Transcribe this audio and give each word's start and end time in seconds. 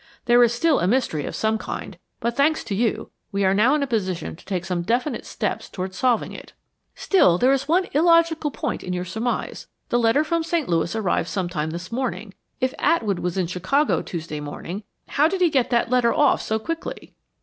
There 0.25 0.43
is 0.43 0.51
still 0.51 0.79
a 0.79 0.87
mystery 0.87 1.25
of 1.27 1.35
some 1.35 1.59
kind, 1.59 1.99
but 2.19 2.35
thanks 2.35 2.63
to 2.63 2.73
you, 2.73 3.11
we 3.31 3.45
are 3.45 3.53
now 3.53 3.75
in 3.75 3.83
a 3.83 3.85
position 3.85 4.35
to 4.35 4.43
take 4.43 4.65
some 4.65 4.81
definite 4.81 5.27
steps 5.27 5.69
toward 5.69 5.93
solving 5.93 6.31
it." 6.31 6.53
"Still, 6.95 7.37
there 7.37 7.51
is 7.53 7.67
one 7.67 7.87
illogical 7.93 8.49
point 8.49 8.83
in 8.83 8.93
your 8.93 9.05
surmise. 9.05 9.67
The 9.89 9.99
letter 9.99 10.23
from 10.23 10.41
St. 10.41 10.67
Louis 10.67 10.95
arrived 10.95 11.29
sometime 11.29 11.69
this 11.69 11.91
morning. 11.91 12.33
If 12.59 12.73
Atwood 12.79 13.19
was 13.19 13.37
in 13.37 13.45
Chicago 13.45 14.01
Tuesday 14.01 14.39
morning, 14.39 14.81
how 15.07 15.27
did 15.27 15.39
he 15.39 15.51
get 15.51 15.69
that 15.69 15.91
letter 15.91 16.11
off, 16.11 16.41
so 16.41 16.57
quickly?" 16.57 17.13